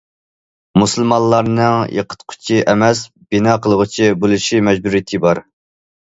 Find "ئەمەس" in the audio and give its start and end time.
2.73-3.01